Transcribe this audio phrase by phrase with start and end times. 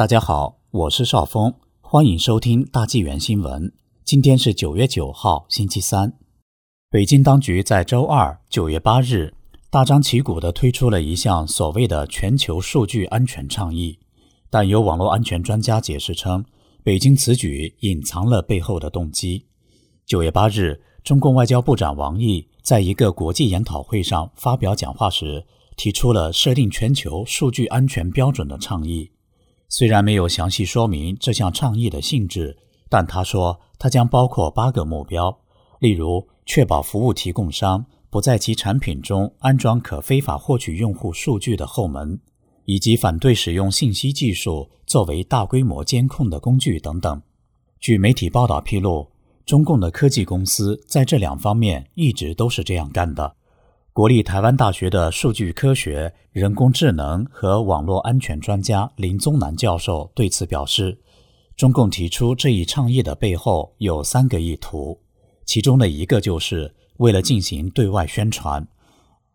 [0.00, 3.70] 大家好，我是邵峰，欢迎收听大纪元新闻。
[4.02, 6.14] 今天是九月九号，星期三。
[6.88, 9.34] 北京当局在周二九月八日
[9.68, 13.98] 大张旗鼓地推出了一项所谓的全球数据安全倡议，
[14.48, 16.46] 但有网络安全专家解释称，
[16.82, 19.44] 北京此举隐藏了背后的动机。
[20.06, 25.44] 九月八日，中共外交部长王毅在一个国际研讨会上发表讲话时。
[25.76, 29.10] 提出了设定全球数据安全标准的倡议，
[29.70, 35.38] 虽然没有详细说明这项倡议的性质，但他说它将包括八个目标，
[35.78, 42.18] 例如确保服务提供商不在其产品中安装可非法获取用户数据的后门，
[42.64, 47.22] 以及反对使用信息技术作为大规模监控的工具等等。
[47.78, 49.08] 据媒体报道披露，
[49.46, 53.36] 中共的科技公司在这两方面一直都是这样干的。
[53.92, 60.96] 国立台湾大学的数据科学、人工智能和网络安全专家林宗南教授对此表示，
[61.56, 65.00] 中共提出这一倡议的背后有三个意图，
[65.44, 68.64] 其中的一个就是为了进行对外宣传。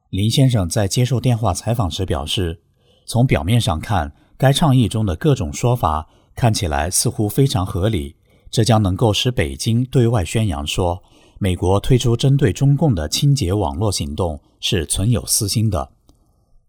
[0.09, 2.61] 林先生在接受电话采访时表示，
[3.05, 8.15] 从表面上看，该倡议中的各种说法看起来似乎非常合理，
[8.49, 11.03] 这将能够使北京对外宣扬说。
[11.37, 15.91] 美国推出针对中共的清洁网络行动是存有私心的。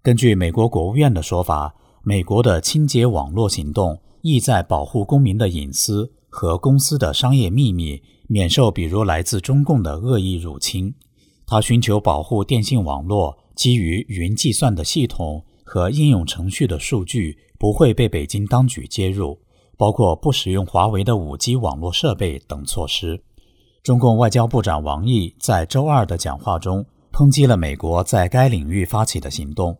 [0.02, 10.92] 根据美国国务院的说法，美国的清洁网络行动意在保护公民的隐私和公司的商业秘密免受比如来自中共的恶意入侵。
[11.46, 19.38] 他寻求保护电信网络基于云计算的系统和应用程序的数据不会被北京当局接入，
[19.76, 23.22] 包括不使用华为的 5G 网络设备等措施。
[23.86, 29.78] 中共外交部长王毅在周二的讲话中抨击了美国在该领域发起的行动。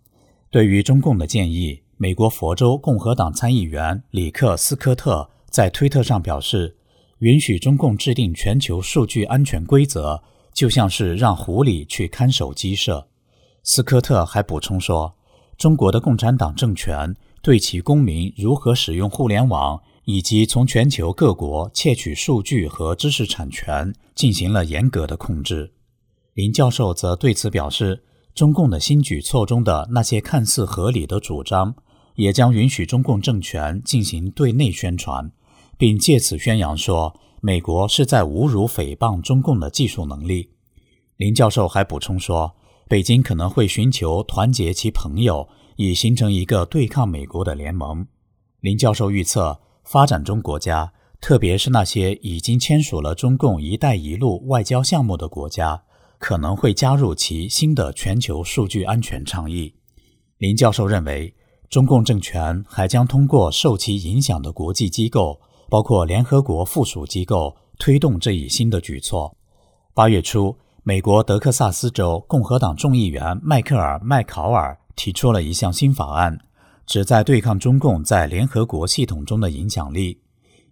[0.48, 6.76] 对于中共的建议，美国佛州共和党参议员里克斯科特在推特上表示
[7.18, 10.22] ：“允许中共制定全球数据安全规则，
[10.54, 13.08] 就像是让狐狸去看守鸡舍。”
[13.64, 15.16] 斯科特还补充说
[15.58, 17.12] ：“中国的共产党政权
[17.42, 25.72] 对其公民如何使用互联网。”以及从全球各国窃取数据和知识产权进行了严格的控制。
[26.34, 31.74] 林教授则对此表示，中共的新举措中的那些看似合理的主张，
[32.14, 35.32] 也将允许中共政权进行对内宣传，
[35.76, 40.50] 并借此宣扬说美国是在侮辱、诽谤中共的技术能力。
[41.16, 42.54] 林教授还补充说，
[42.86, 48.06] 北京可能会寻求团结其朋友，以形成一个对抗美国的联盟。
[48.60, 49.58] 林教授预测。
[49.86, 55.80] 发展中国家，特别是那些已经签署了中共“一带一路”外交项目的国家，
[56.18, 59.72] 可能会加入其新的全球数据安全倡议。
[60.38, 61.32] 林教授认为，
[61.70, 69.36] 中共政权还将通过受其影响的国际机构，包括联合国附属机构，推动这一新的举措。
[69.94, 76.40] 八月初，美国德克萨斯州共和党众议员迈克尔·麦考尔提出了一项新法案。
[76.86, 80.20] 旨在对抗中共在联合国系统中的影响力。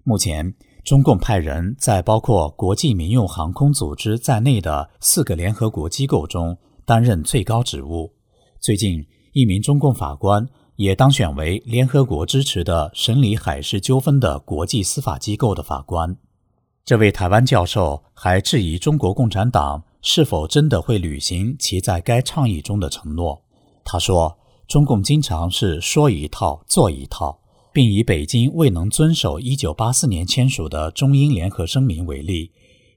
[0.04, 0.54] 目前，
[0.84, 8.12] 中共派人在包括国际民用航空组织在内的四个联合国机构中担任最高职务。
[8.60, 16.16] 最近，一名中共法官也当选为联合国支持的审理海事纠纷的国际司法机构的法官。
[16.84, 23.42] 这位台湾教授还质疑中国共产党是否真的会履行其在该倡议中的承诺。
[23.84, 24.38] 他说。
[24.66, 27.38] 中共经常是说一套做一套，
[27.72, 32.50] 并以北京未能遵守1984年签署的中英联合声明为例。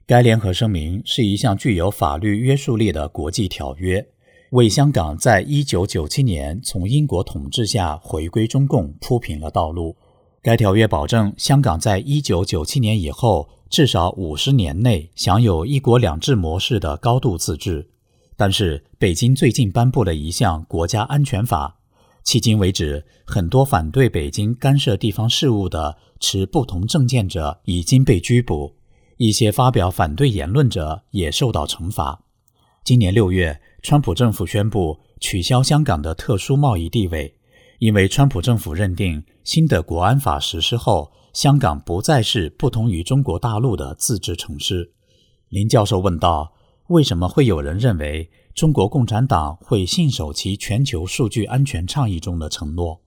[0.06, 4.08] 该联合声明是一项具有法律约束力的国际条约，
[4.52, 9.98] 为香港在1997年从英国统治下回归中共铺平了道路。
[10.42, 17.90] 该条约保证香港在1997年以后至少50年内享有一国两制模式的高度自治。
[18.40, 21.80] 但是，北京最近颁布了一项国家安全法，
[22.24, 28.75] 迄今为止，很多反对北京干涉地方事务的持不同政见者已经被拘捕，
[29.18, 32.25] 一些发表反对言论者也受到惩罚。
[32.84, 37.34] 今年六月，川普政府宣布取消香港的特殊贸易地位，
[37.80, 44.92] 因为川普政府认定新的国安法实施后，香港不再是不同于中国大陆的自治城市。
[45.50, 46.54] 林教授问道。
[46.89, 53.01] 为什么会有人认为中国共产党会信守其全球数据安全倡议中的承诺？